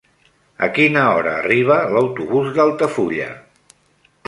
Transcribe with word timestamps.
A 0.67 0.69
quina 0.77 1.03
hora 1.09 1.33
arriba 1.43 1.77
l'autobús 1.97 2.51
d'Altafulla? 2.57 3.31